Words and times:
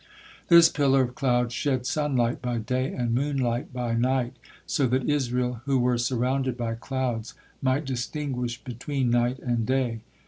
This 0.47 0.67
pillar 0.67 1.03
of 1.03 1.13
cloud 1.13 1.51
shed 1.51 1.85
sunlight 1.85 2.41
by 2.41 2.57
day 2.57 2.91
and 2.91 3.13
moonlight 3.13 3.71
by 3.71 3.93
night, 3.93 4.35
so 4.65 4.87
that 4.87 5.07
Israel, 5.07 5.61
who 5.65 5.77
were 5.77 5.99
surrounded 5.99 6.57
by 6.57 6.73
clouds, 6.73 7.35
might 7.61 7.85
distinguish 7.85 8.63
between 8.63 9.11
night 9.11 9.37
and 9.37 9.63
day. 9.63 9.99